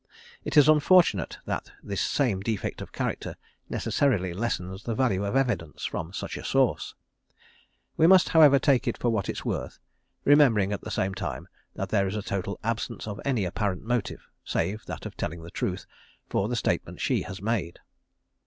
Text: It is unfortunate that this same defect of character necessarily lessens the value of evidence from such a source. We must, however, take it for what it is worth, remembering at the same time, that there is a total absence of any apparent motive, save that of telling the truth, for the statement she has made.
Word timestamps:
It 0.43 0.57
is 0.57 0.67
unfortunate 0.67 1.37
that 1.45 1.71
this 1.83 2.01
same 2.01 2.39
defect 2.39 2.81
of 2.81 2.91
character 2.91 3.35
necessarily 3.69 4.33
lessens 4.33 4.81
the 4.81 4.95
value 4.95 5.23
of 5.23 5.35
evidence 5.35 5.85
from 5.85 6.11
such 6.11 6.37
a 6.37 6.43
source. 6.43 6.95
We 7.97 8.07
must, 8.07 8.29
however, 8.29 8.57
take 8.57 8.87
it 8.87 8.97
for 8.97 9.09
what 9.11 9.29
it 9.29 9.33
is 9.37 9.45
worth, 9.45 9.77
remembering 10.25 10.73
at 10.73 10.81
the 10.81 10.89
same 10.89 11.13
time, 11.13 11.47
that 11.75 11.89
there 11.89 12.07
is 12.07 12.15
a 12.15 12.23
total 12.23 12.59
absence 12.63 13.07
of 13.07 13.21
any 13.23 13.45
apparent 13.45 13.83
motive, 13.83 14.27
save 14.43 14.83
that 14.87 15.05
of 15.05 15.15
telling 15.15 15.43
the 15.43 15.51
truth, 15.51 15.85
for 16.27 16.47
the 16.47 16.55
statement 16.55 16.99
she 16.99 17.21
has 17.21 17.39
made. 17.39 17.77